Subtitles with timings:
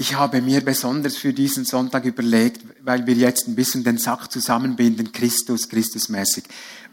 [0.00, 4.32] ich habe mir besonders für diesen Sonntag überlegt, weil wir jetzt ein bisschen den Sack
[4.32, 6.44] zusammenbinden, Christus, Christusmäßig.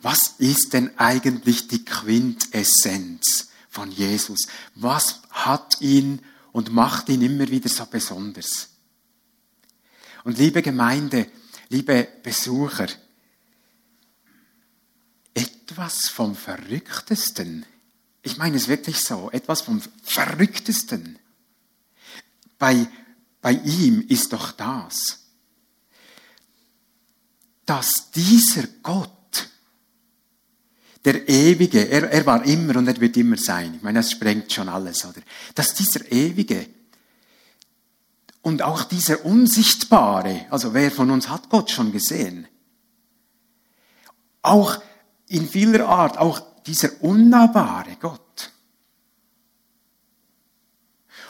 [0.02, 4.48] Was ist denn eigentlich die Quintessenz von Jesus?
[4.75, 6.20] Was hat ihn
[6.51, 8.71] und macht ihn immer wieder so besonders?
[10.25, 11.27] Und liebe Gemeinde,
[11.69, 12.87] liebe Besucher,
[15.33, 17.65] etwas vom Verrücktesten,
[18.21, 21.19] ich meine es wirklich so, etwas vom Verrücktesten
[22.57, 22.87] bei,
[23.41, 25.20] bei ihm ist doch das,
[27.65, 29.11] dass dieser Gott,
[31.05, 33.75] der Ewige, er, er war immer und er wird immer sein.
[33.75, 35.21] Ich meine, das sprengt schon alles, oder?
[35.55, 36.67] Dass dieser Ewige
[38.41, 42.48] und auch dieser Unsichtbare, also wer von uns hat Gott schon gesehen?
[44.41, 44.81] Auch
[45.27, 48.51] in vieler Art, auch dieser unnahbare Gott.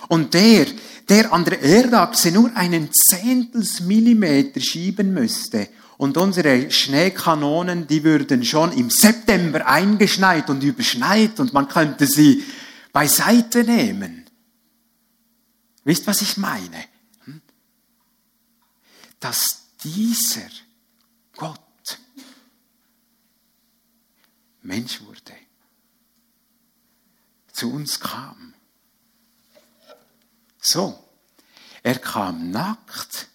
[0.08, 0.68] Und der,
[1.10, 5.70] der an der Erdachse nur einen Zehntelsmillimeter schieben müsste.
[5.98, 12.44] Und unsere Schneekanonen, die würden schon im September eingeschneit und überschneit und man könnte sie
[12.94, 14.26] beiseite nehmen.
[15.84, 16.84] Wisst, was ich meine?
[17.26, 17.42] Hm?
[19.20, 19.48] Dass
[19.84, 20.50] dieser
[21.36, 21.62] Gott
[24.62, 25.34] Mensch wurde,
[27.54, 28.54] zu uns kam
[30.60, 30.98] so,
[31.84, 33.28] er kam nackt.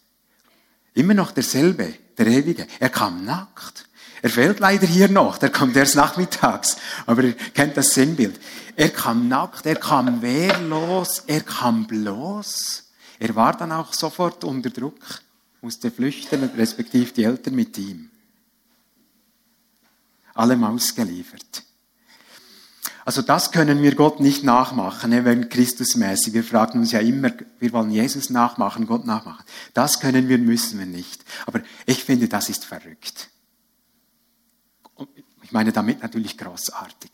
[0.94, 2.66] Immer noch derselbe, der Ewige.
[2.80, 3.86] Er kam nackt.
[4.20, 8.38] Er fehlt leider hier noch, der kommt erst nachmittags, aber ihr kennt das Sinnbild.
[8.76, 12.84] Er kam nackt, er kam wehrlos, er kam bloß.
[13.18, 15.20] Er war dann auch sofort unter Druck,
[15.60, 18.10] musste flüchten, respektive die Eltern mit ihm.
[20.34, 21.64] Allem ausgeliefert.
[23.04, 26.34] Also das können wir Gott nicht nachmachen, ne, wenn Christusmäßig.
[26.34, 29.44] Wir fragen uns ja immer, wir wollen Jesus nachmachen, Gott nachmachen.
[29.74, 31.24] Das können wir, müssen wir nicht.
[31.46, 33.28] Aber ich finde, das ist verrückt.
[35.42, 37.10] Ich meine damit natürlich großartig.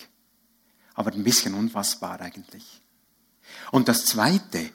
[0.95, 2.83] Aber ein bisschen unfassbar eigentlich.
[3.71, 4.71] Und das Zweite,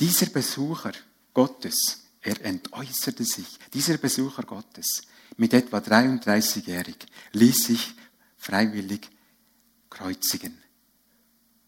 [0.00, 0.92] dieser Besucher
[1.32, 5.02] Gottes, er entäußerte sich, dieser Besucher Gottes
[5.36, 6.96] mit etwa 33-jährig
[7.32, 7.94] ließ sich
[8.36, 9.08] freiwillig
[9.94, 10.58] kreuzigen.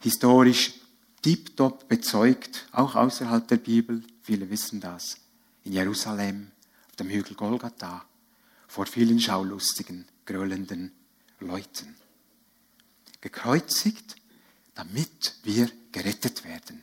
[0.03, 0.75] Historisch
[1.23, 5.17] tiptop bezeugt, auch außerhalb der Bibel, viele wissen das,
[5.65, 6.51] in Jerusalem,
[6.89, 8.05] auf dem Hügel Golgatha,
[8.69, 10.93] vor vielen schaulustigen, gröhlenden
[11.41, 11.97] Leuten.
[13.21, 14.17] Gekreuzigt,
[14.75, 16.83] damit wir gerettet werden.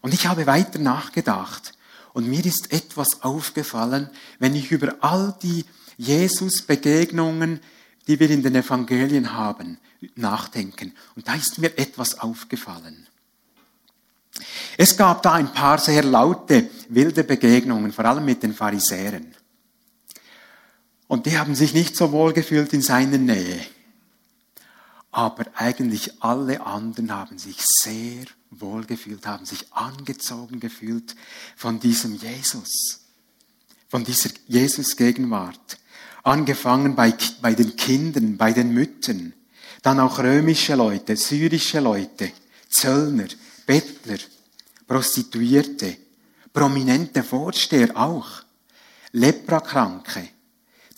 [0.00, 1.72] Und ich habe weiter nachgedacht
[2.12, 4.08] und mir ist etwas aufgefallen,
[4.38, 5.64] wenn ich über all die
[5.96, 7.60] Jesus-Begegnungen
[8.08, 9.78] die wir in den Evangelien haben,
[10.16, 10.94] nachdenken.
[11.14, 13.06] Und da ist mir etwas aufgefallen.
[14.76, 19.34] Es gab da ein paar sehr laute, wilde Begegnungen, vor allem mit den Pharisäern.
[21.06, 23.60] Und die haben sich nicht so wohl gefühlt in seiner Nähe.
[25.10, 31.16] Aber eigentlich alle anderen haben sich sehr wohl gefühlt, haben sich angezogen gefühlt
[31.56, 33.00] von diesem Jesus,
[33.88, 35.78] von dieser Jesus-Gegenwart.
[36.22, 39.32] Angefangen bei, bei den Kindern, bei den Müttern,
[39.82, 42.32] dann auch römische Leute, syrische Leute,
[42.68, 43.28] Zöllner,
[43.66, 44.18] Bettler,
[44.86, 45.96] Prostituierte,
[46.52, 48.42] prominente Vorsteher auch,
[49.12, 50.28] Leprakranke,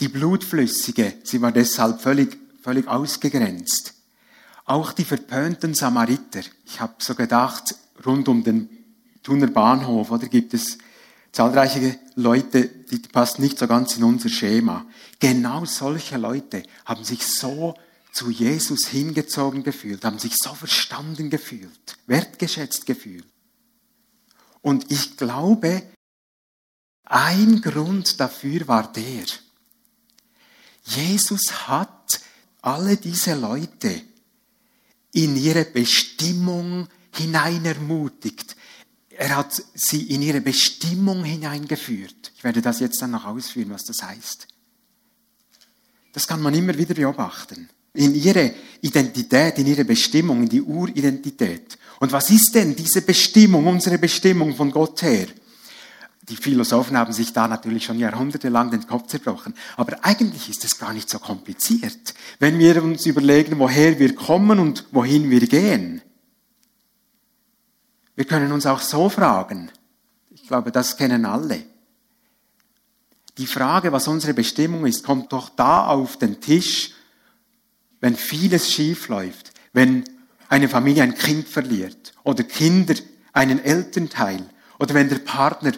[0.00, 3.94] die Blutflüssige, sie war deshalb völlig, völlig ausgegrenzt.
[4.64, 6.41] Auch die verpönten Samariter.
[6.64, 7.75] Ich habe so gedacht,
[8.06, 8.69] rund um den
[9.22, 10.78] Thuner Bahnhof, oder gibt es
[11.32, 14.86] zahlreiche Leute, die passen nicht so ganz in unser Schema.
[15.18, 17.74] Genau solche Leute haben sich so
[18.12, 23.26] zu Jesus hingezogen gefühlt, haben sich so verstanden gefühlt, wertgeschätzt gefühlt.
[24.62, 25.82] Und ich glaube,
[27.04, 29.24] ein Grund dafür war der,
[30.84, 32.20] Jesus hat
[32.62, 34.02] alle diese Leute
[35.12, 38.56] in ihre Bestimmung hinein ermutigt.
[39.20, 42.32] Er hat sie in ihre Bestimmung hineingeführt.
[42.34, 44.46] Ich werde das jetzt dann noch ausführen, was das heißt.
[46.14, 47.68] Das kann man immer wieder beobachten.
[47.92, 51.76] In ihre Identität, in ihre Bestimmung, in die Uridentität.
[51.98, 55.26] Und was ist denn diese Bestimmung, unsere Bestimmung von Gott her?
[56.30, 59.52] Die Philosophen haben sich da natürlich schon jahrhundertelang den Kopf zerbrochen.
[59.76, 64.58] Aber eigentlich ist es gar nicht so kompliziert, wenn wir uns überlegen, woher wir kommen
[64.58, 66.00] und wohin wir gehen.
[68.20, 69.70] Wir können uns auch so fragen.
[70.28, 71.64] Ich glaube, das kennen alle.
[73.38, 76.92] Die Frage, was unsere Bestimmung ist, kommt doch da auf den Tisch,
[78.00, 80.04] wenn vieles schief läuft, wenn
[80.50, 82.92] eine Familie ein Kind verliert oder Kinder
[83.32, 84.44] einen Elternteil
[84.78, 85.72] oder wenn der Partner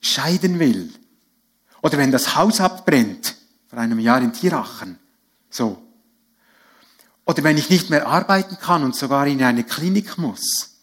[0.00, 0.90] scheiden will
[1.82, 3.36] oder wenn das Haus abbrennt,
[3.66, 4.98] vor einem Jahr in Tirachen,
[5.50, 5.82] so.
[7.26, 10.73] Oder wenn ich nicht mehr arbeiten kann und sogar in eine Klinik muss.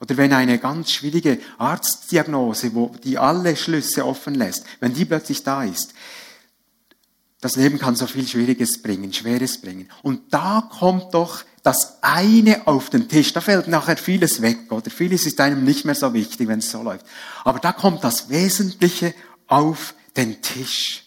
[0.00, 5.42] Oder wenn eine ganz schwierige Arztdiagnose, wo die alle Schlüsse offen lässt, wenn die plötzlich
[5.42, 5.94] da ist.
[7.40, 9.88] Das Leben kann so viel Schwieriges bringen, Schweres bringen.
[10.02, 13.32] Und da kommt doch das eine auf den Tisch.
[13.32, 16.70] Da fällt nachher vieles weg, oder vieles ist einem nicht mehr so wichtig, wenn es
[16.70, 17.06] so läuft.
[17.44, 19.14] Aber da kommt das Wesentliche
[19.46, 21.04] auf den Tisch.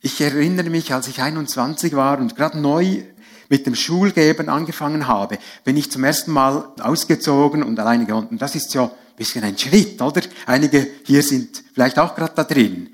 [0.00, 3.02] Ich erinnere mich, als ich 21 war und gerade neu
[3.48, 8.30] mit dem Schulgeben angefangen habe, bin ich zum ersten Mal ausgezogen und alleine gewohnt.
[8.30, 10.22] Und das ist ja ein bisschen ein Schritt, oder?
[10.46, 12.90] Einige hier sind vielleicht auch gerade da drin.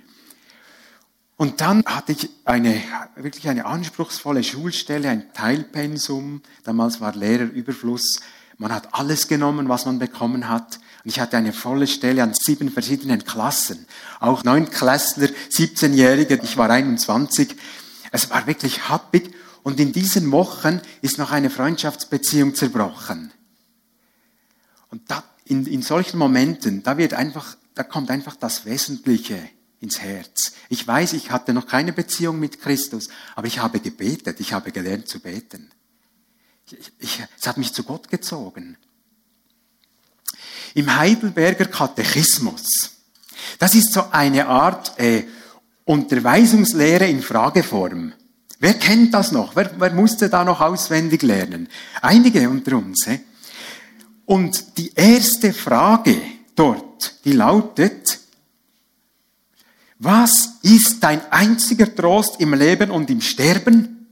[1.37, 2.81] Und dann hatte ich eine,
[3.17, 6.43] wirklich eine anspruchsvolle Schulstelle, ein Teilpensum.
[6.63, 8.21] Damals war Lehrerüberfluss.
[8.57, 10.79] Man hat alles genommen, was man bekommen hat.
[11.03, 13.87] Und ich hatte eine volle Stelle an sieben verschiedenen Klassen.
[14.21, 17.57] Auch neun Klässler, 17-Jährige, ich war 21.
[18.13, 19.35] Es war wirklich happig.
[19.65, 23.33] Und in diesen Wochen ist noch eine Freundschaftsbeziehung zerbrochen.
[24.91, 29.49] Und da, in, in solchen Momenten, da wird einfach, da kommt einfach das Wesentliche
[29.81, 30.53] ins Herz.
[30.69, 34.71] Ich weiß, ich hatte noch keine Beziehung mit Christus, aber ich habe gebetet, ich habe
[34.71, 35.71] gelernt zu beten.
[36.67, 38.77] Ich, ich, es hat mich zu Gott gezogen.
[40.75, 42.93] Im Heidelberger Katechismus,
[43.59, 45.25] das ist so eine Art äh,
[45.85, 48.13] Unterweisungslehre in Frageform.
[48.65, 49.57] Wer kennt das noch?
[49.57, 51.69] Wer, wer musste da noch auswendig lernen?
[52.01, 53.05] Einige unter uns.
[53.07, 53.21] He?
[54.25, 56.17] Und die erste Frage
[56.57, 58.21] dort, die lautet,
[59.99, 64.07] was ist dein einziger Trost im Leben und im Sterben?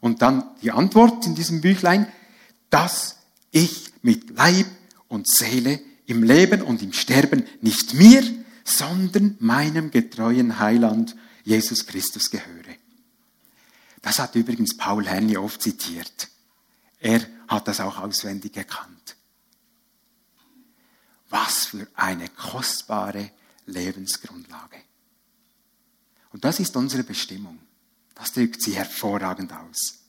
[0.00, 2.08] Und dann die Antwort in diesem Büchlein,
[2.70, 3.18] dass
[3.52, 4.66] ich mit Leib
[5.06, 8.24] und Seele im Leben und im Sterben nicht mir,
[8.64, 11.14] sondern meinem getreuen Heiland
[11.44, 12.74] Jesus Christus gehöre.
[14.04, 16.28] Das hat übrigens Paul Henny oft zitiert.
[17.00, 19.16] Er hat das auch auswendig gekannt.
[21.30, 23.30] Was für eine kostbare
[23.64, 24.76] Lebensgrundlage.
[26.34, 27.58] Und das ist unsere Bestimmung.
[28.14, 30.00] Das drückt sie hervorragend aus.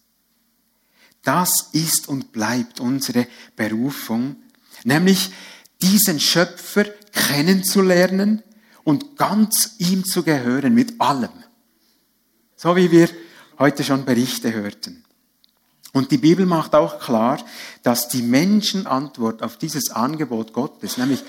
[1.21, 4.35] Das ist und bleibt unsere Berufung,
[4.83, 5.31] nämlich
[5.81, 6.83] diesen Schöpfer
[7.13, 8.43] kennenzulernen
[8.83, 11.31] und ganz ihm zu gehören mit allem.
[12.57, 13.09] So wie wir
[13.59, 15.03] heute schon Berichte hörten.
[15.93, 17.43] Und die Bibel macht auch klar,
[17.81, 21.23] dass die Menschenantwort auf dieses Angebot Gottes, nämlich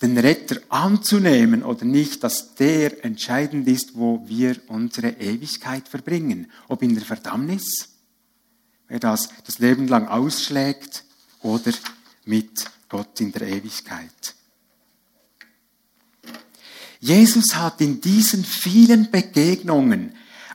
[0.00, 6.50] den Retter anzunehmen oder nicht, dass der entscheidend ist, wo wir unsere Ewigkeit verbringen.
[6.68, 7.88] Ob in der Verdammnis,
[8.86, 11.04] wer das das Leben lang ausschlägt,
[11.42, 11.72] oder
[12.24, 14.34] mit Gott in der Ewigkeit.
[17.00, 20.14] Jesus hat in diesen vielen Begegnungen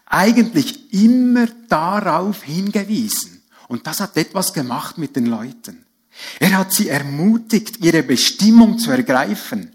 [0.09, 3.41] eigentlich immer darauf hingewiesen.
[3.67, 5.85] Und das hat etwas gemacht mit den Leuten.
[6.39, 9.71] Er hat sie ermutigt, ihre Bestimmung zu ergreifen.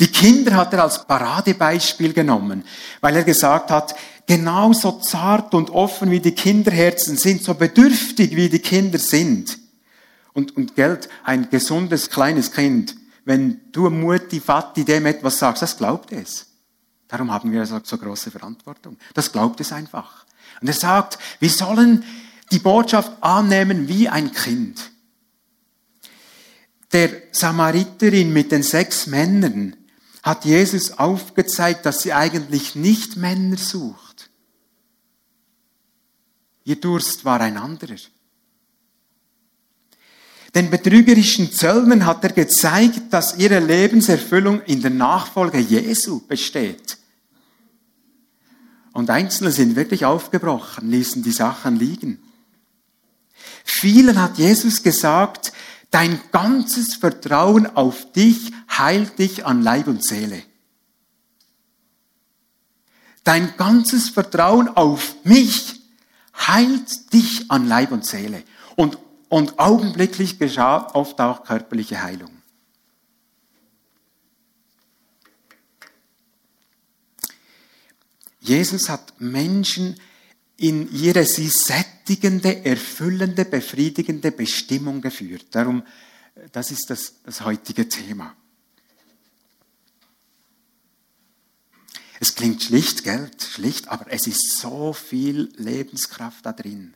[0.00, 2.64] Die Kinder hat er als Paradebeispiel genommen,
[3.00, 3.94] weil er gesagt hat,
[4.26, 9.58] genauso zart und offen wie die Kinderherzen sind, so bedürftig wie die Kinder sind.
[10.32, 15.76] Und, und Geld, ein gesundes kleines Kind, wenn du Mutti, Vati dem etwas sagst, das
[15.76, 16.46] glaubt es.
[17.08, 18.96] Darum haben wir so, so große Verantwortung.
[19.12, 20.24] Das glaubt es einfach.
[20.60, 22.04] Und er sagt, wir sollen
[22.50, 24.90] die Botschaft annehmen wie ein Kind.
[26.92, 29.76] Der Samariterin mit den sechs Männern
[30.22, 34.30] hat Jesus aufgezeigt, dass sie eigentlich nicht Männer sucht.
[36.64, 37.96] Ihr Durst war ein anderer.
[40.54, 46.98] Den betrügerischen Zöllnern hat er gezeigt, dass ihre Lebenserfüllung in der Nachfolge Jesu besteht.
[48.92, 52.22] Und Einzelne sind wirklich aufgebrochen, ließen die Sachen liegen.
[53.64, 55.52] Vielen hat Jesus gesagt,
[55.90, 60.42] dein ganzes Vertrauen auf dich heilt dich an Leib und Seele.
[63.24, 65.80] Dein ganzes Vertrauen auf mich
[66.36, 68.44] heilt dich an Leib und Seele.
[68.76, 68.98] Und,
[69.34, 72.40] und augenblicklich geschah oft auch körperliche Heilung.
[78.38, 80.00] Jesus hat Menschen
[80.56, 85.46] in ihre sie sättigende, erfüllende, befriedigende Bestimmung geführt.
[85.50, 85.82] Darum,
[86.52, 88.36] das ist das, das heutige Thema.
[92.20, 96.94] Es klingt schlicht, Geld, schlicht, aber es ist so viel Lebenskraft da drin.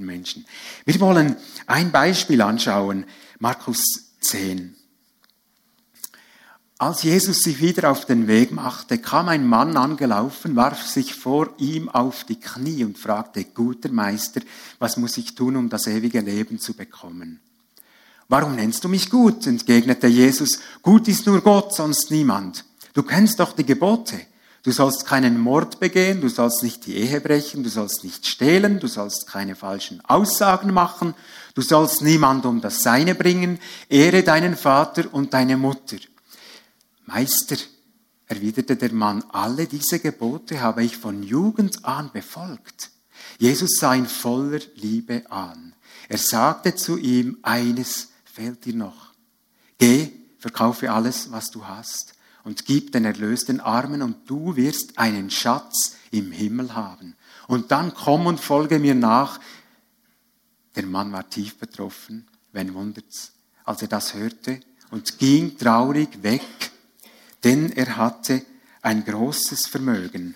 [0.00, 0.46] Guten Menschen.
[0.86, 3.04] Wir wollen ein Beispiel anschauen,
[3.38, 4.74] Markus 10.
[6.78, 11.50] Als Jesus sich wieder auf den Weg machte, kam ein Mann angelaufen, warf sich vor
[11.58, 14.40] ihm auf die Knie und fragte, guter Meister,
[14.78, 17.40] was muss ich tun, um das ewige Leben zu bekommen?
[18.26, 19.46] Warum nennst du mich gut?
[19.46, 20.60] entgegnete Jesus.
[20.80, 22.64] Gut ist nur Gott, sonst niemand.
[22.94, 24.18] Du kennst doch die Gebote.
[24.62, 28.78] Du sollst keinen Mord begehen, du sollst nicht die Ehe brechen, du sollst nicht stehlen,
[28.78, 31.14] du sollst keine falschen Aussagen machen,
[31.54, 35.96] du sollst niemand um das Seine bringen, ehre deinen Vater und deine Mutter.
[37.06, 37.56] Meister,
[38.26, 42.90] erwiderte der Mann, alle diese Gebote habe ich von Jugend an befolgt.
[43.38, 45.74] Jesus sah ihn voller Liebe an.
[46.10, 49.14] Er sagte zu ihm, eines fehlt dir noch.
[49.78, 55.30] Geh, verkaufe alles, was du hast und gib den erlösten Armen und du wirst einen
[55.30, 57.16] Schatz im Himmel haben.
[57.46, 59.40] Und dann komm und folge mir nach.
[60.76, 63.32] Der Mann war tief betroffen, wenn wundert's,
[63.64, 66.42] als er das hörte und ging traurig weg
[67.44, 68.44] denn er hatte
[68.82, 70.34] ein großes Vermögen.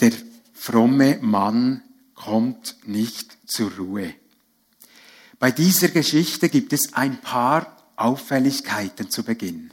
[0.00, 0.12] Der
[0.54, 1.82] fromme Mann
[2.14, 4.14] kommt nicht zur Ruhe.
[5.40, 9.72] Bei dieser Geschichte gibt es ein paar Auffälligkeiten zu Beginn.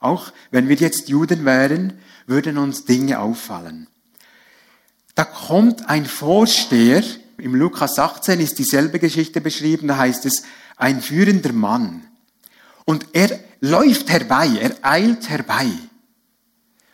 [0.00, 3.86] Auch wenn wir jetzt Juden wären, würden uns Dinge auffallen.
[5.14, 7.04] Da kommt ein Vorsteher,
[7.36, 10.42] im Lukas 18 ist dieselbe Geschichte beschrieben, da heißt es,
[10.76, 12.06] ein führender Mann.
[12.86, 15.68] Und er läuft herbei, er eilt herbei.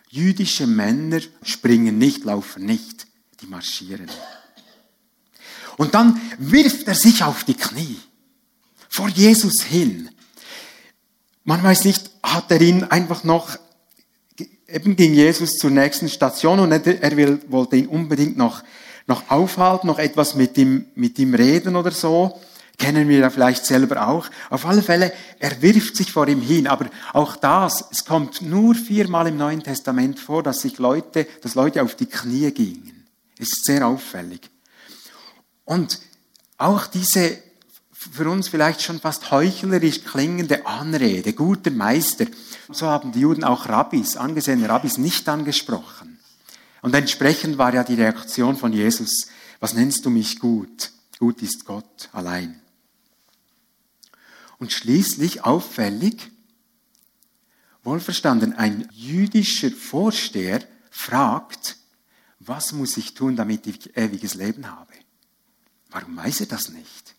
[0.08, 3.06] Jüdische Männer springen nicht, laufen nicht,
[3.40, 4.10] die marschieren.
[5.78, 7.96] Und dann wirft er sich auf die Knie
[8.88, 10.10] vor Jesus hin.
[11.44, 13.56] Man weiß nicht, hat er ihn einfach noch,
[14.66, 18.62] eben ging Jesus zur nächsten Station und er will, wollte ihn unbedingt noch,
[19.06, 22.38] noch aufhalten, noch etwas mit ihm, mit ihm reden oder so.
[22.76, 24.28] Kennen wir ja vielleicht selber auch.
[24.50, 26.66] Auf alle Fälle, er wirft sich vor ihm hin.
[26.66, 31.54] Aber auch das, es kommt nur viermal im Neuen Testament vor, dass sich Leute, dass
[31.54, 33.06] Leute auf die Knie gingen.
[33.36, 34.48] Es ist sehr auffällig.
[35.68, 36.00] Und
[36.56, 37.42] auch diese
[37.92, 42.24] für uns vielleicht schon fast heuchlerisch klingende Anrede, guter Meister,
[42.70, 46.20] so haben die Juden auch Rabbis, angesehene Rabbis, nicht angesprochen.
[46.80, 49.28] Und entsprechend war ja die Reaktion von Jesus,
[49.60, 50.90] was nennst du mich gut?
[51.18, 52.58] Gut ist Gott allein.
[54.56, 56.30] Und schließlich auffällig,
[57.84, 61.76] wohlverstanden, ein jüdischer Vorsteher fragt,
[62.40, 64.97] was muss ich tun, damit ich ewiges Leben habe?
[65.90, 67.14] Warum weiß er das nicht?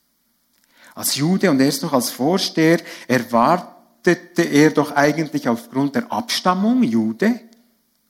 [0.95, 7.39] Als Jude und erst noch als Vorsteher erwartete er doch eigentlich aufgrund der Abstammung Jude,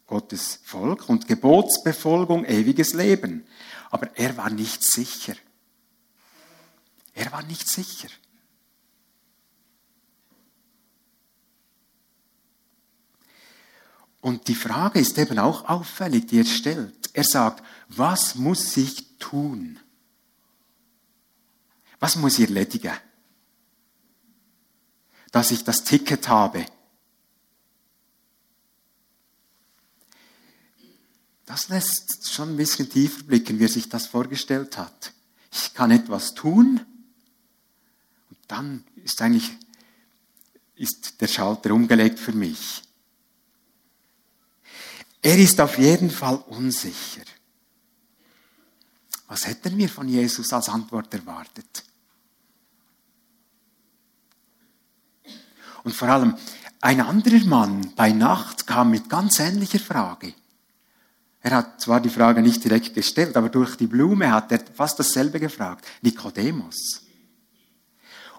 [0.08, 3.46] Gottes Volk und Gebotsbefolgung ewiges Leben.
[3.92, 5.36] Aber er war nicht sicher.
[7.14, 8.10] Er war nicht sicher.
[14.22, 17.10] Und die Frage ist eben auch auffällig, die er stellt.
[17.14, 19.80] Er sagt, was muss ich tun?
[22.00, 22.94] Was muss ich erledigen?
[25.32, 26.66] Dass ich das Ticket habe.
[31.46, 35.14] Das lässt schon ein bisschen tiefer blicken, wie er sich das vorgestellt hat.
[35.52, 36.80] Ich kann etwas tun
[38.30, 39.50] und dann ist eigentlich
[40.76, 42.84] ist der Schalter umgelegt für mich.
[45.22, 47.24] Er ist auf jeden Fall unsicher.
[49.28, 51.84] Was hätten wir von Jesus als Antwort erwartet?
[55.84, 56.36] Und vor allem,
[56.82, 60.34] ein anderer Mann bei Nacht kam mit ganz ähnlicher Frage.
[61.42, 65.00] Er hat zwar die Frage nicht direkt gestellt, aber durch die Blume hat er fast
[65.00, 65.86] dasselbe gefragt.
[66.02, 67.02] Nikodemus.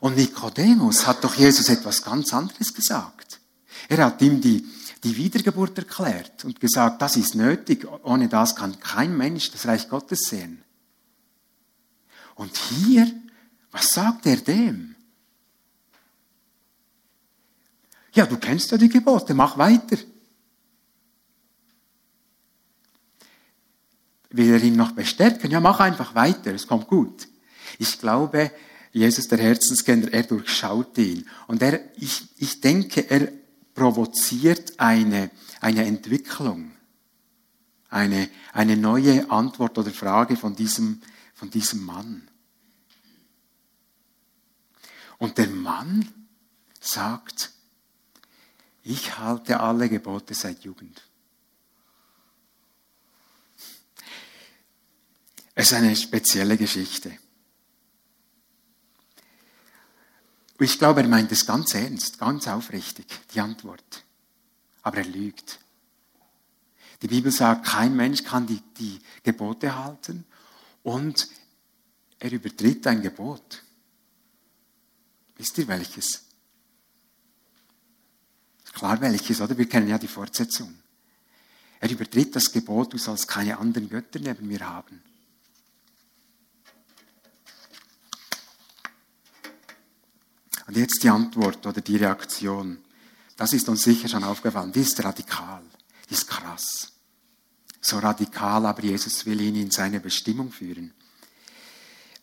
[0.01, 3.41] Und Nikodemus hat doch Jesus etwas ganz anderes gesagt.
[3.89, 4.67] Er hat ihm die
[5.05, 9.89] die Wiedergeburt erklärt und gesagt, das ist nötig, ohne das kann kein Mensch das Reich
[9.89, 10.63] Gottes sehen.
[12.35, 13.11] Und hier,
[13.71, 14.95] was sagt er dem?
[18.13, 19.97] Ja, du kennst ja die Gebote, mach weiter.
[24.31, 25.51] Will er ihn noch bestärken?
[25.51, 27.29] Ja, mach einfach weiter, es kommt gut.
[27.79, 28.51] Ich glaube,
[28.93, 31.29] Jesus, der Herzenskenner, er durchschaut ihn.
[31.47, 33.33] Und er, ich, ich denke, er
[33.75, 36.73] provoziert eine, eine Entwicklung,
[37.89, 41.01] eine, eine neue Antwort oder Frage von diesem,
[41.35, 42.29] von diesem Mann.
[45.19, 46.09] Und der Mann
[46.81, 47.53] sagt,
[48.83, 51.03] ich halte alle Gebote seit Jugend.
[55.55, 57.19] Es ist eine spezielle Geschichte.
[60.59, 64.05] Ich glaube, er meint es ganz ernst, ganz aufrichtig, die Antwort.
[64.83, 65.59] Aber er lügt.
[67.03, 70.25] Die Bibel sagt, kein Mensch kann die, die Gebote halten
[70.83, 71.29] und
[72.19, 73.63] er übertritt ein Gebot.
[75.37, 76.30] Wisst ihr welches?
[78.73, 79.57] Klar welches, oder?
[79.57, 80.75] Wir kennen ja die Fortsetzung.
[81.81, 85.03] Er übertritt das Gebot, du sollst keine anderen Götter neben mir haben.
[90.67, 92.79] Und jetzt die Antwort oder die Reaktion.
[93.37, 94.71] Das ist uns sicher schon aufgefallen.
[94.71, 95.63] Die ist radikal,
[96.09, 96.93] die ist krass.
[97.81, 100.93] So radikal, aber Jesus will ihn in seine Bestimmung führen.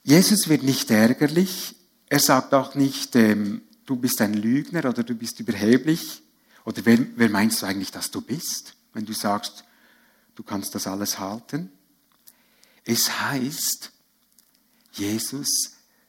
[0.04, 1.75] Jesus wird nicht ärgerlich.
[2.08, 6.22] Er sagt auch nicht, ähm, du bist ein Lügner oder du bist überheblich.
[6.68, 9.64] Oder wer, wer meinst du eigentlich, dass du bist, wenn du sagst,
[10.36, 11.72] du kannst das alles halten?
[12.84, 13.94] Es heißt,
[14.92, 15.48] Jesus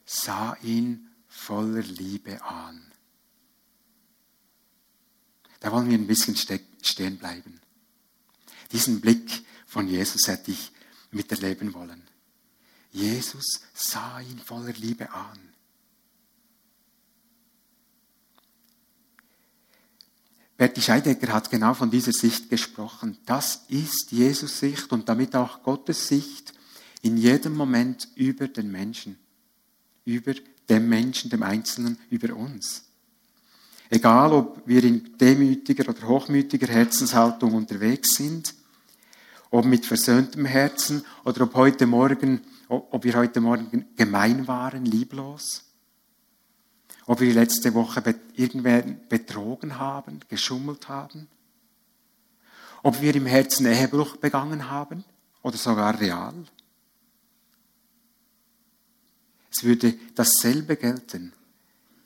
[0.05, 2.91] sah ihn voller Liebe an.
[5.61, 7.61] Da wollen wir ein bisschen stehen bleiben.
[8.73, 10.73] Diesen Blick von Jesus hätte ich
[11.13, 12.03] miterleben wollen.
[12.91, 15.39] Jesus sah ihn voller Liebe an.
[20.59, 23.17] Bertie Scheidegger hat genau von dieser Sicht gesprochen.
[23.25, 26.53] Das ist Jesus Sicht und damit auch Gottes Sicht
[27.01, 29.17] in jedem Moment über den Menschen,
[30.05, 30.35] über
[30.69, 32.83] dem Menschen, dem Einzelnen, über uns.
[33.89, 38.53] Egal, ob wir in demütiger oder hochmütiger Herzenshaltung unterwegs sind,
[39.51, 45.68] ob mit versöhntem Herzen oder ob heute Morgen, ob wir heute Morgen gemein waren, lieblos,
[47.09, 51.27] ob wir letzte Woche irgendwen betrogen haben, geschummelt haben,
[52.83, 55.05] ob wir im Herzen Ehebruch begangen haben
[55.43, 56.35] oder sogar real.
[59.51, 61.33] Es würde dasselbe gelten.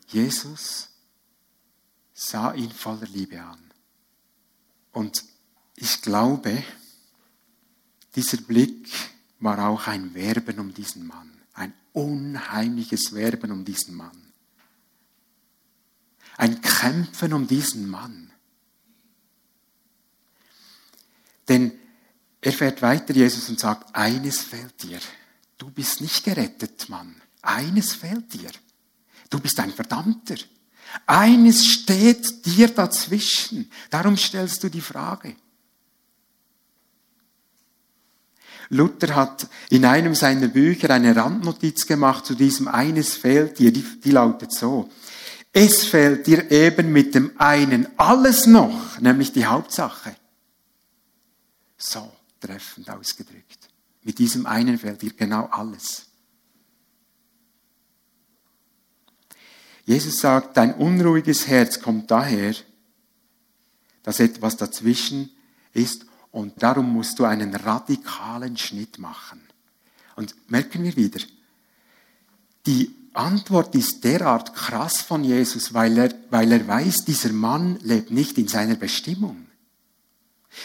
[0.07, 0.91] Jesus
[2.15, 3.59] sah ihn voller Liebe an.
[4.93, 5.25] Und
[5.75, 6.63] ich glaube,
[8.15, 8.89] dieser Blick
[9.41, 11.43] war auch ein Werben um diesen Mann.
[11.55, 14.32] Ein unheimliches Werben um diesen Mann.
[16.37, 18.31] Ein Kämpfen um diesen Mann.
[21.49, 21.73] Denn
[22.41, 24.99] er fährt weiter, Jesus, und sagt, eines fehlt dir.
[25.59, 27.21] Du bist nicht gerettet, Mann.
[27.41, 28.51] Eines fehlt dir.
[29.31, 30.37] Du bist ein Verdammter.
[31.07, 33.71] Eines steht dir dazwischen.
[33.91, 35.37] Darum stellst du die Frage.
[38.69, 43.85] Luther hat in einem seiner Bücher eine Randnotiz gemacht zu diesem eines fehlt dir, die,
[44.01, 44.91] die lautet so.
[45.53, 50.17] Es fehlt dir eben mit dem einen alles noch, nämlich die Hauptsache.
[51.77, 52.11] So
[52.41, 53.69] treffend ausgedrückt.
[54.03, 56.07] Mit diesem einen fehlt dir genau alles.
[59.85, 62.55] Jesus sagt, dein unruhiges Herz kommt daher,
[64.03, 65.31] dass etwas dazwischen
[65.73, 69.41] ist und darum musst du einen radikalen Schnitt machen.
[70.17, 71.21] Und merken wir wieder,
[72.67, 78.11] die Antwort ist derart krass von Jesus, weil er, weil er weiß, dieser Mann lebt
[78.11, 79.47] nicht in seiner Bestimmung.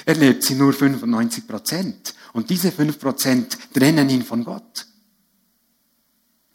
[0.05, 2.13] Er lebt sie nur 95 Prozent.
[2.33, 4.85] Und diese 5 Prozent trennen ihn von Gott.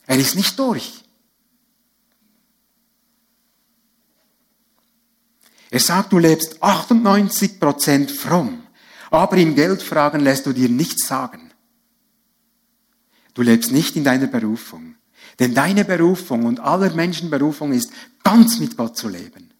[0.07, 1.05] Er ist nicht durch.
[5.71, 8.63] Er sagt, du lebst 98 Prozent fromm,
[9.11, 11.51] aber im Geldfragen lässt du dir nichts sagen.
[13.33, 14.97] Du lebst nicht in deiner Berufung.
[15.39, 17.93] Denn deine Berufung und aller Menschen Berufung ist,
[18.23, 19.51] ganz mit Gott zu leben.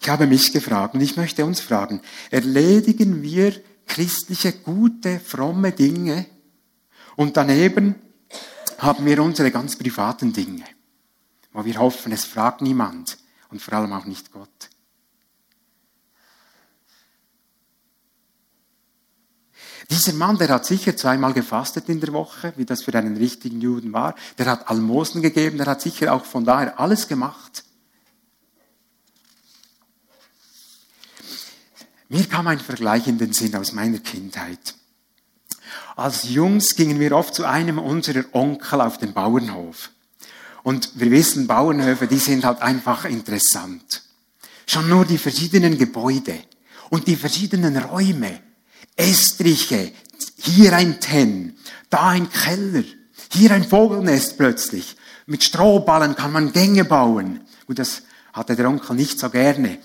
[0.00, 2.00] Ich habe mich gefragt und ich möchte uns fragen,
[2.30, 3.52] erledigen wir
[3.86, 6.26] christliche, gute, fromme Dinge
[7.16, 7.96] und daneben
[8.78, 10.64] haben wir unsere ganz privaten Dinge
[11.58, 13.18] wo wir hoffen, es fragt niemand
[13.50, 14.70] und vor allem auch nicht Gott.
[19.90, 23.60] Dieser Mann, der hat sicher zweimal gefastet in der Woche, wie das für einen richtigen
[23.60, 24.14] Juden war.
[24.36, 27.64] Der hat Almosen gegeben, der hat sicher auch von daher alles gemacht.
[32.10, 34.74] Mir kam ein Vergleich in den Sinn aus meiner Kindheit.
[35.96, 39.90] Als Jungs gingen wir oft zu einem unserer Onkel auf den Bauernhof.
[40.62, 44.02] Und wir wissen, Bauernhöfe, die sind halt einfach interessant.
[44.66, 46.38] Schon nur die verschiedenen Gebäude
[46.90, 48.40] und die verschiedenen Räume.
[48.98, 49.92] Estriche,
[50.36, 51.56] hier ein Tenn,
[51.88, 52.84] da ein Keller,
[53.32, 54.96] hier ein Vogelnest plötzlich.
[55.26, 57.40] Mit Strohballen kann man Gänge bauen.
[57.66, 59.78] Und das hatte der Onkel nicht so gerne.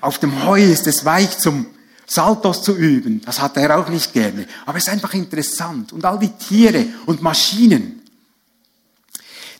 [0.00, 1.66] Auf dem Heu ist es weich zum,
[2.06, 3.22] Saltos zu üben.
[3.24, 4.46] Das hat er auch nicht gerne.
[4.66, 5.92] Aber es ist einfach interessant.
[5.92, 8.02] Und all die Tiere und Maschinen.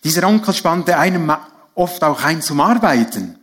[0.03, 1.33] Dieser Onkel spannte einem
[1.77, 3.39] oft auch ein zum Arbeiten.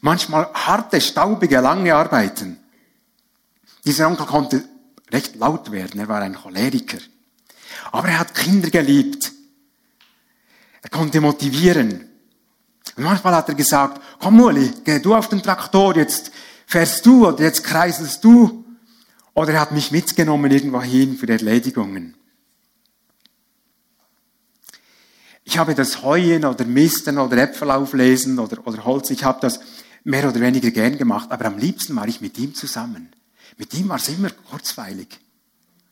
[0.00, 2.58] Manchmal harte, staubige, lange Arbeiten.
[3.84, 4.64] Dieser Onkel konnte
[5.12, 6.00] recht laut werden.
[6.00, 6.98] Er war ein Choleriker.
[7.90, 9.32] Aber er hat Kinder geliebt.
[10.82, 12.08] Er konnte motivieren.
[12.96, 16.32] Und manchmal hat er gesagt, komm Uli, geh du auf den Traktor, jetzt
[16.66, 18.64] fährst du oder jetzt kreiselst du.
[19.34, 22.16] Oder er hat mich mitgenommen irgendwo hin für Erledigungen.
[25.44, 29.60] Ich habe das Heuen oder Misten oder Äpfel auflesen oder, oder Holz, ich habe das
[30.04, 33.12] mehr oder weniger gern gemacht, aber am liebsten war ich mit ihm zusammen.
[33.56, 35.08] Mit ihm war es immer kurzweilig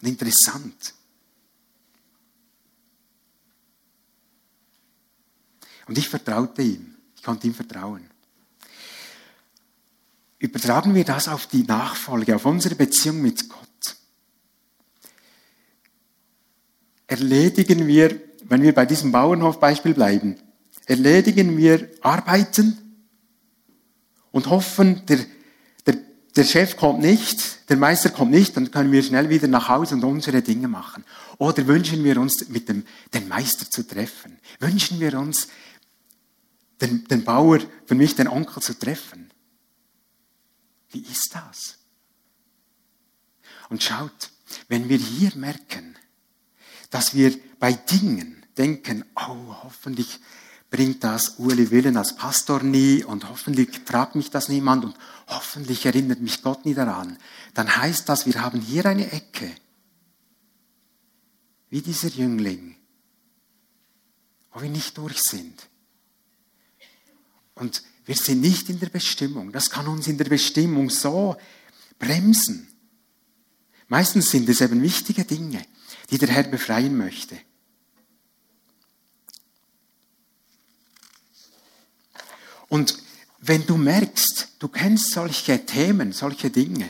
[0.00, 0.94] und interessant.
[5.86, 6.94] Und ich vertraute ihm.
[7.16, 8.08] Ich konnte ihm vertrauen.
[10.38, 13.96] Übertragen wir das auf die Nachfolge, auf unsere Beziehung mit Gott.
[17.06, 20.36] Erledigen wir, wenn wir bei diesem Bauernhofbeispiel bleiben,
[20.86, 22.78] erledigen wir Arbeiten
[24.30, 25.18] und hoffen, der,
[26.36, 29.94] der, Chef kommt nicht, der Meister kommt nicht, dann können wir schnell wieder nach Hause
[29.94, 31.04] und unsere Dinge machen.
[31.38, 34.38] Oder wünschen wir uns, mit dem, den Meister zu treffen?
[34.58, 35.48] Wünschen wir uns,
[36.80, 39.30] den, den Bauer, für mich den Onkel zu treffen.
[40.90, 41.78] Wie ist das?
[43.68, 44.30] Und schaut,
[44.68, 45.96] wenn wir hier merken,
[46.90, 50.18] dass wir bei Dingen denken, oh, hoffentlich
[50.70, 55.84] bringt das Uli Willen als Pastor nie und hoffentlich fragt mich das niemand und hoffentlich
[55.84, 57.18] erinnert mich Gott nie daran,
[57.54, 59.50] dann heißt das, wir haben hier eine Ecke,
[61.70, 62.76] wie dieser Jüngling,
[64.52, 65.68] wo wir nicht durch sind.
[67.54, 69.52] Und wir sind nicht in der Bestimmung.
[69.52, 71.36] Das kann uns in der Bestimmung so
[71.98, 72.68] bremsen.
[73.88, 75.64] Meistens sind es eben wichtige Dinge,
[76.10, 77.38] die der Herr befreien möchte.
[82.70, 82.96] Und
[83.40, 86.88] wenn du merkst, du kennst solche Themen, solche Dinge,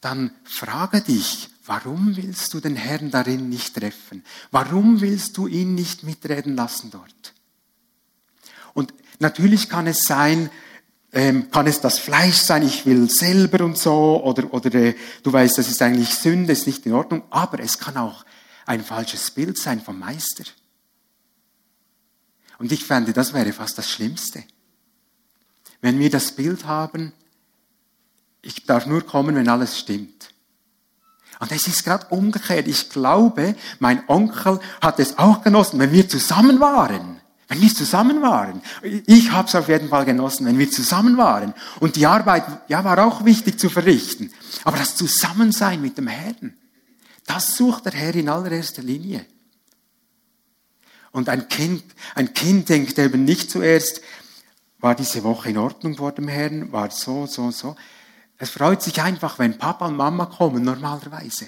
[0.00, 4.22] dann frage dich, warum willst du den Herrn darin nicht treffen?
[4.52, 7.34] Warum willst du ihn nicht mitreden lassen dort?
[8.74, 10.50] Und Natürlich kann es sein,
[11.12, 15.32] ähm, kann es das Fleisch sein, ich will selber und so, oder, oder äh, du
[15.32, 18.24] weißt, das ist eigentlich Sünde, ist nicht in Ordnung, aber es kann auch
[18.66, 20.44] ein falsches Bild sein vom Meister.
[22.58, 24.44] Und ich fände, das wäre fast das Schlimmste.
[25.84, 27.12] Wenn wir das Bild haben,
[28.40, 30.30] ich darf nur kommen, wenn alles stimmt.
[31.40, 32.66] Und es ist gerade umgekehrt.
[32.68, 37.20] Ich glaube, mein Onkel hat es auch genossen, wenn wir zusammen waren.
[37.48, 38.62] Wenn wir zusammen waren.
[39.04, 41.52] Ich habe es auf jeden Fall genossen, wenn wir zusammen waren.
[41.80, 44.32] Und die Arbeit, ja, war auch wichtig zu verrichten.
[44.64, 46.54] Aber das Zusammensein mit dem Herrn,
[47.26, 49.26] das sucht der Herr in allererster Linie.
[51.12, 54.00] Und ein Kind, ein Kind denkt eben nicht zuerst,
[54.84, 57.74] war diese Woche in Ordnung vor dem Herrn, war so, so, so.
[58.36, 61.46] Es freut sich einfach, wenn Papa und Mama kommen, normalerweise.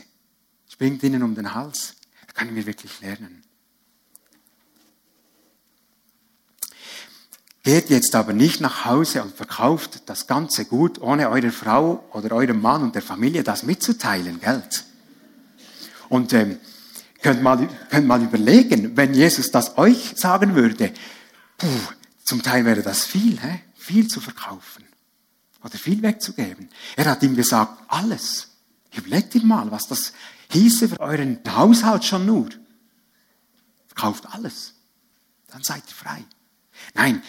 [0.67, 1.97] Springt ihnen um den Hals.
[2.27, 3.43] Da können wir wirklich lernen.
[7.63, 12.35] Geht jetzt aber nicht nach Hause und verkauft das ganze Gut, ohne eurer Frau oder
[12.35, 14.85] eurem Mann und der Familie das mitzuteilen, Geld.
[16.09, 16.57] Und ähm,
[17.21, 20.91] könnt, mal, könnt mal überlegen, wenn Jesus das euch sagen würde,
[21.59, 21.67] puh,
[22.27, 23.61] zum Teil wäre das viel, hä?
[23.75, 24.85] viel zu verkaufen
[25.63, 26.69] oder viel wegzugeben.
[26.97, 28.49] Er hat ihm gesagt, alles.
[28.95, 30.13] Überlegt ihr mal, was das
[30.51, 32.49] hieße für euren Haushalt schon nur.
[33.87, 34.75] Verkauft alles.
[35.49, 36.25] Dann seid ihr frei.
[36.95, 37.23] Nein,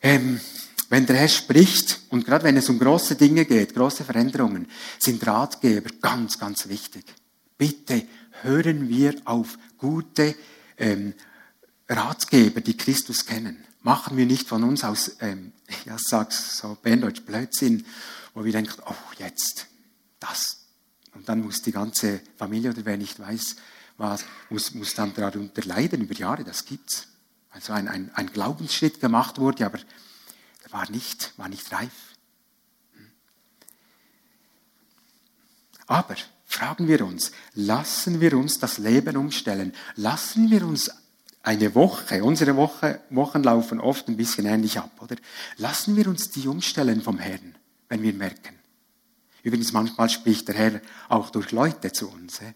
[0.00, 0.40] ähm,
[0.88, 5.24] wenn der Herr spricht, und gerade wenn es um große Dinge geht, große Veränderungen, sind
[5.24, 7.04] Ratgeber ganz, ganz wichtig.
[7.56, 8.06] Bitte
[8.42, 10.34] hören wir auf gute
[10.76, 11.14] ähm,
[11.88, 13.64] Ratgeber, die Christus kennen.
[13.82, 15.52] Machen wir nicht von uns aus, ähm,
[15.84, 17.84] ja, sag's so Berndeutsch, Blödsinn,
[18.34, 19.66] wo wir denken, oh, jetzt,
[20.20, 20.58] das.
[21.14, 23.56] Und dann muss die ganze Familie oder wer nicht weiß,
[23.96, 27.08] was, muss, muss dann darunter leiden über Jahre, das gibt's
[27.50, 31.92] also ein, ein, ein Glaubensschritt gemacht wurde, aber der war nicht, war nicht reif.
[35.86, 36.16] Aber
[36.46, 39.74] fragen wir uns, lassen wir uns das Leben umstellen?
[39.96, 40.90] Lassen wir uns
[41.42, 45.16] eine Woche, unsere Woche, Wochen laufen oft ein bisschen ähnlich ab, oder?
[45.56, 47.56] Lassen wir uns die umstellen vom Herrn,
[47.88, 48.54] wenn wir merken.
[49.42, 52.40] Übrigens, manchmal spricht der Herr auch durch Leute zu uns.
[52.40, 52.52] He?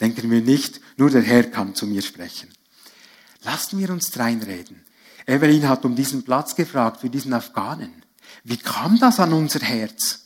[0.00, 2.52] Denken wir nicht, nur der Herr kann zu mir sprechen.
[3.42, 4.84] Lassen wir uns reinreden.
[5.26, 8.02] Evelyn hat um diesen Platz gefragt für diesen Afghanen.
[8.42, 10.24] Wie kam das an unser Herz?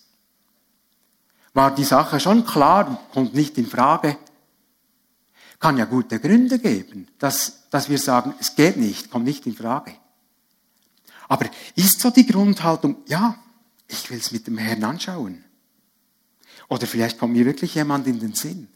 [1.59, 4.17] war die Sache schon klar, kommt nicht in Frage.
[5.59, 9.55] Kann ja gute Gründe geben, dass, dass wir sagen, es geht nicht, kommt nicht in
[9.55, 9.93] Frage.
[11.29, 13.37] Aber ist so die Grundhaltung, ja,
[13.89, 15.45] ich will es mit dem Herrn anschauen.
[16.69, 18.69] Oder vielleicht kommt mir wirklich jemand in den Sinn.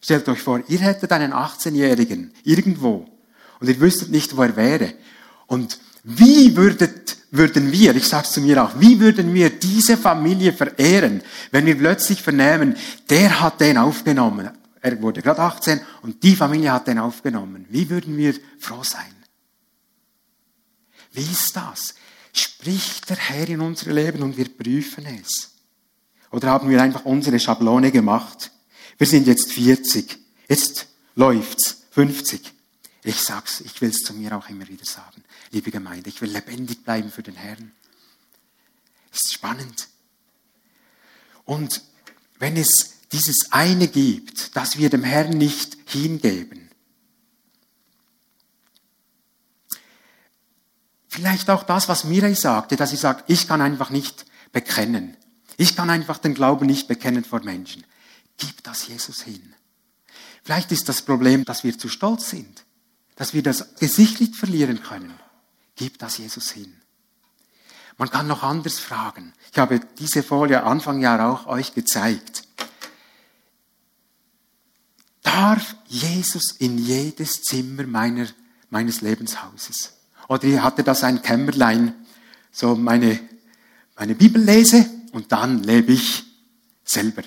[0.00, 3.06] Stellt euch vor, ihr hättet einen 18-Jährigen irgendwo
[3.60, 4.94] und ihr wüsstet nicht, wo er wäre.
[5.46, 9.96] Und wie würdet, würden wir, ich sage es zu mir auch, wie würden wir diese
[9.96, 12.76] Familie verehren, wenn wir plötzlich vernehmen,
[13.10, 14.50] der hat den aufgenommen.
[14.80, 17.66] Er wurde gerade 18 und die Familie hat den aufgenommen.
[17.68, 19.14] Wie würden wir froh sein?
[21.12, 21.94] Wie ist das?
[22.32, 25.54] Spricht der Herr in unser Leben und wir prüfen es?
[26.30, 28.52] Oder haben wir einfach unsere Schablone gemacht?
[28.98, 30.18] Wir sind jetzt 40.
[30.48, 31.84] Jetzt läuft's.
[31.90, 32.52] 50.
[33.02, 35.24] Ich sag's, ich will's zu mir auch immer wieder sagen.
[35.50, 37.72] Liebe Gemeinde, ich will lebendig bleiben für den Herrn.
[39.12, 39.88] Ist spannend.
[41.44, 41.82] Und
[42.38, 46.68] wenn es dieses eine gibt, das wir dem Herrn nicht hingeben,
[51.08, 55.16] vielleicht auch das, was Mirai sagte, dass sie sagt, ich kann einfach nicht bekennen.
[55.56, 57.84] Ich kann einfach den Glauben nicht bekennen vor Menschen.
[58.36, 59.54] Gib das Jesus hin.
[60.44, 62.64] Vielleicht ist das Problem, dass wir zu stolz sind,
[63.16, 65.12] dass wir das Gesicht nicht verlieren können.
[65.74, 66.80] Gib das Jesus hin.
[67.96, 69.32] Man kann noch anders fragen.
[69.50, 72.44] Ich habe diese Folie Anfang Jahr auch euch gezeigt.
[75.48, 78.26] Darf Jesus in jedes Zimmer meiner,
[78.68, 79.94] meines Lebenshauses?
[80.28, 81.94] Oder hatte das ein Kämmerlein,
[82.52, 83.18] so meine,
[83.96, 86.22] meine Bibel lese und dann lebe ich
[86.84, 87.22] selber.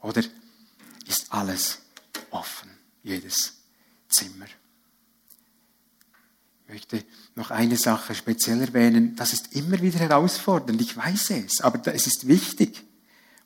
[0.00, 0.22] Oder
[1.06, 1.78] ist alles
[2.28, 2.68] offen,
[3.02, 3.54] jedes
[4.10, 4.44] Zimmer?
[6.66, 7.04] Ich möchte
[7.36, 9.16] noch eine Sache speziell erwähnen.
[9.16, 12.84] Das ist immer wieder herausfordernd, ich weiß es, aber es ist wichtig,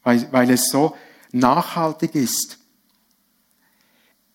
[0.02, 0.96] weil, weil es so
[1.30, 2.58] nachhaltig ist.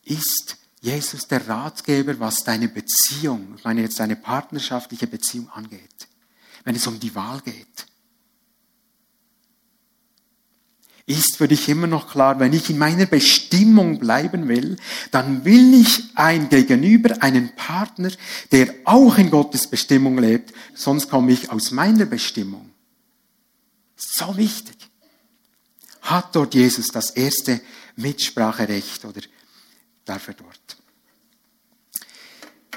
[0.08, 6.08] Ist Jesus der Ratgeber, was deine Beziehung, ich meine jetzt deine partnerschaftliche Beziehung angeht,
[6.64, 7.88] wenn es um die Wahl geht?
[11.08, 14.76] ist für dich immer noch klar, wenn ich in meiner Bestimmung bleiben will,
[15.10, 18.12] dann will ich ein Gegenüber, einen Partner,
[18.52, 22.72] der auch in Gottes Bestimmung lebt, sonst komme ich aus meiner Bestimmung.
[23.96, 24.76] So wichtig.
[26.02, 27.62] Hat dort Jesus das erste
[27.96, 29.22] Mitspracherecht oder
[30.08, 30.78] darf er dort?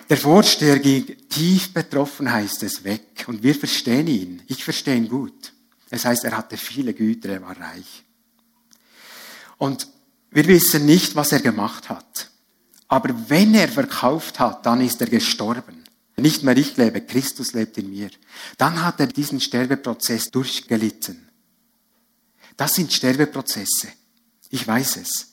[0.09, 3.25] Der Vorsteher ging tief betroffen, heißt es, weg.
[3.29, 4.43] Und wir verstehen ihn.
[4.49, 5.53] Ich verstehe ihn gut.
[5.89, 8.05] Es heißt, er hatte viele Güter, er war reich.
[9.57, 9.87] Und
[10.31, 12.31] wir wissen nicht, was er gemacht hat.
[12.89, 15.85] Aber wenn er verkauft hat, dann ist er gestorben.
[16.17, 18.11] Nicht mehr ich lebe, Christus lebt in mir.
[18.59, 21.29] Dann hat er diesen Sterbeprozess durchgelitten.
[22.57, 23.89] Das sind Sterbeprozesse.
[24.51, 25.30] Ich weiß es.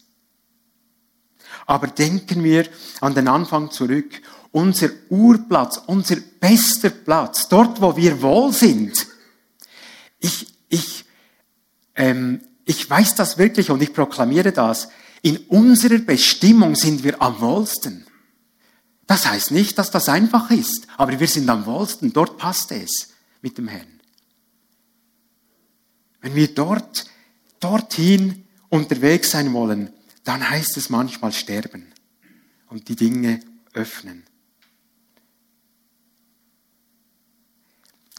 [1.68, 2.68] Aber denken wir
[3.02, 4.22] an den Anfang zurück.
[4.52, 9.06] Unser Urplatz, unser bester Platz, dort, wo wir wohl sind.
[10.20, 11.06] Ich, ich,
[11.96, 14.88] ähm, ich weiß das wirklich und ich proklamiere das.
[15.22, 18.06] In unserer Bestimmung sind wir am wohlsten.
[19.06, 22.14] Das heißt nicht, dass das einfach ist, aber wir sind am wohlsten.
[22.14, 23.10] Dort passt es
[23.42, 24.00] mit dem Herrn.
[26.22, 27.06] Wenn wir dort,
[27.60, 29.94] dorthin unterwegs sein wollen,
[30.28, 31.94] dann heißt es manchmal sterben
[32.68, 33.40] und die Dinge
[33.72, 34.26] öffnen.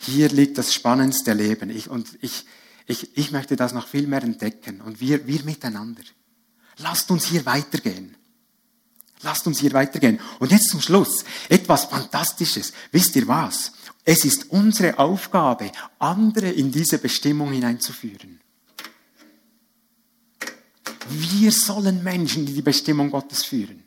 [0.00, 1.68] Hier liegt das spannendste Leben.
[1.68, 2.46] Ich, und ich,
[2.86, 6.02] ich, ich möchte das noch viel mehr entdecken und wir, wir miteinander.
[6.78, 8.16] Lasst uns hier weitergehen.
[9.20, 10.18] Lasst uns hier weitergehen.
[10.38, 12.72] Und jetzt zum Schluss etwas Fantastisches.
[12.90, 13.72] Wisst ihr was?
[14.04, 18.40] Es ist unsere Aufgabe, andere in diese Bestimmung hineinzuführen.
[21.10, 23.82] Wir sollen Menschen in die Bestimmung Gottes führen.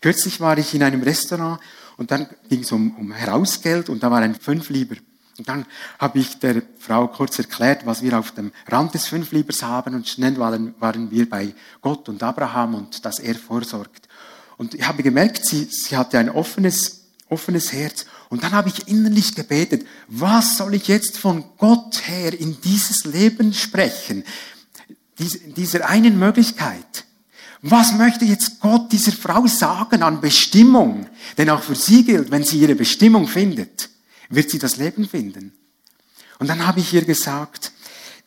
[0.00, 1.60] Kürzlich war ich in einem Restaurant
[1.96, 4.96] und dann ging es um, um Herausgeld und da war ein Fünflieber
[5.38, 5.66] und dann
[5.98, 10.06] habe ich der Frau kurz erklärt, was wir auf dem Rand des Fünfliebers haben und
[10.06, 14.08] schnell waren, waren wir bei Gott und Abraham und dass er vorsorgt.
[14.58, 18.04] Und ich habe gemerkt, sie, sie hatte ein offenes, offenes Herz.
[18.28, 23.04] Und dann habe ich innerlich gebetet, was soll ich jetzt von Gott her in dieses
[23.04, 24.24] Leben sprechen?
[25.22, 27.04] Dies, dieser einen Möglichkeit.
[27.62, 31.06] Was möchte jetzt Gott dieser Frau sagen an Bestimmung?
[31.38, 33.88] Denn auch für sie gilt, wenn sie ihre Bestimmung findet,
[34.28, 35.52] wird sie das Leben finden.
[36.40, 37.70] Und dann habe ich ihr gesagt,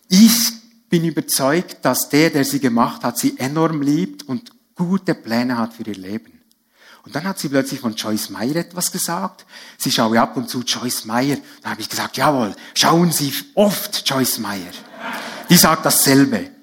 [0.07, 0.53] ich
[0.89, 5.73] bin überzeugt, dass der, der sie gemacht hat, sie enorm liebt und gute Pläne hat
[5.73, 6.31] für ihr Leben.
[7.03, 9.45] Und dann hat sie plötzlich von Joyce Meyer etwas gesagt.
[9.77, 11.37] Sie schaue ab und zu Joyce Meyer.
[11.61, 14.71] Da habe ich gesagt, jawohl, schauen Sie oft Joyce Meyer.
[15.49, 16.54] Die sagt dasselbe.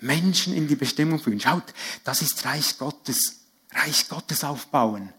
[0.00, 1.40] Menschen in die Bestimmung führen.
[1.40, 1.64] Schaut,
[2.04, 3.40] das ist Reich Gottes.
[3.72, 5.12] Reich Gottes aufbauen.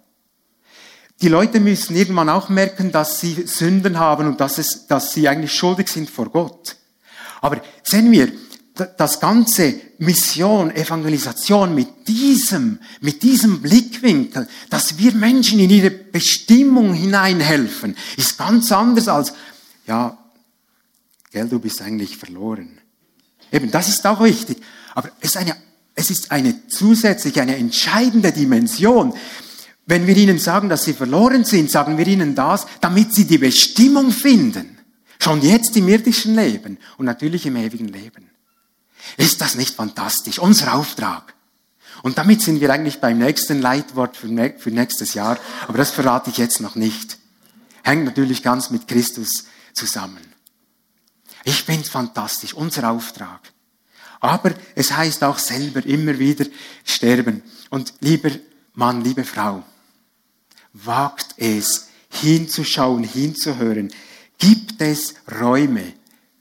[1.21, 5.27] Die Leute müssen irgendwann auch merken, dass sie Sünden haben und dass, es, dass sie
[5.27, 6.75] eigentlich schuldig sind vor Gott.
[7.41, 8.31] Aber sehen wir,
[8.97, 16.93] das ganze Mission, Evangelisation mit diesem, mit diesem Blickwinkel, dass wir Menschen in ihre Bestimmung
[16.93, 19.33] hineinhelfen, ist ganz anders als,
[19.87, 20.17] ja,
[21.31, 22.79] gell, du bist eigentlich verloren.
[23.51, 24.57] Eben, das ist auch wichtig.
[24.95, 25.55] Aber es ist eine,
[25.95, 29.13] es ist eine zusätzliche, eine entscheidende Dimension.
[29.85, 33.37] Wenn wir ihnen sagen, dass sie verloren sind, sagen wir ihnen das, damit sie die
[33.37, 34.77] Bestimmung finden.
[35.19, 38.29] Schon jetzt im irdischen Leben und natürlich im ewigen Leben.
[39.15, 40.39] Ist das nicht fantastisch?
[40.39, 41.33] Unser Auftrag.
[42.03, 46.37] Und damit sind wir eigentlich beim nächsten Leitwort für, nächstes Jahr, aber das verrate ich
[46.37, 47.17] jetzt noch nicht.
[47.83, 50.19] Hängt natürlich ganz mit Christus zusammen.
[51.47, 53.39] Ich es fantastisch, unser Auftrag.
[54.19, 56.45] Aber es heißt auch selber immer wieder
[56.83, 57.41] sterben.
[57.69, 58.31] Und lieber
[58.73, 59.63] Mann, liebe Frau,
[60.73, 63.93] wagt es, hinzuschauen, hinzuhören.
[64.37, 65.93] Gibt es Räume,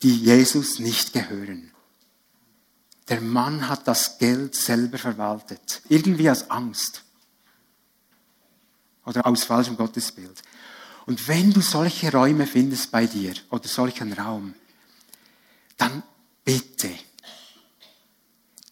[0.03, 1.71] die Jesus nicht gehören?
[3.09, 7.05] Der Mann hat das Geld selber verwaltet, irgendwie aus Angst
[9.05, 10.43] oder aus falschem Gottesbild.
[11.07, 14.55] Und wenn du solche Räume findest bei dir oder solchen Raum,
[15.77, 16.03] dann
[16.45, 16.91] bitte,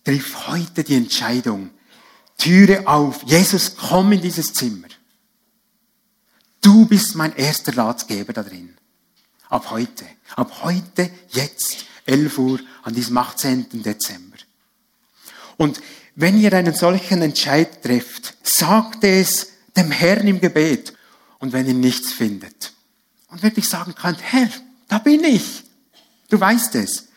[0.05, 1.71] triff heute die Entscheidung,
[2.39, 4.89] Türe auf, Jesus, komm in dieses Zimmer.
[6.61, 8.77] Du bist mein erster Ratgeber da drin.
[9.49, 10.07] Ab heute.
[10.35, 13.83] Ab heute, jetzt, 11 Uhr, an diesem 18.
[13.83, 14.37] Dezember.
[15.57, 15.81] Und
[16.17, 20.95] wenn ihr einen solchen Entscheid trefft, sagt es dem Herrn im Gebet.
[21.39, 22.73] Und wenn ihr nichts findet
[23.29, 24.49] und wirklich sagen könnt, Herr,
[24.89, 25.65] da bin ich.
[26.29, 27.09] Du weißt es.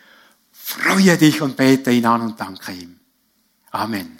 [0.51, 2.99] Freue dich und bete ihn an und danke ihm.
[3.71, 4.19] Amen.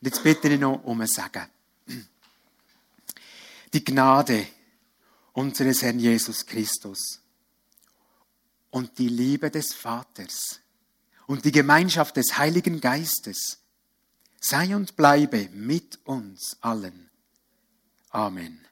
[0.00, 1.46] Und jetzt bitte ich noch um ein Sagen
[3.72, 4.46] die Gnade
[5.32, 7.20] unseres Herrn Jesus Christus
[8.70, 10.60] und die Liebe des Vaters
[11.26, 13.58] und die Gemeinschaft des Heiligen Geistes
[14.40, 17.10] sei und bleibe mit uns allen.
[18.10, 18.67] Amen.